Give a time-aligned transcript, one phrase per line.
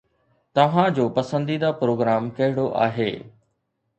[0.55, 3.11] توهان جو پسنديده پروگرام ڪهڙو آهي؟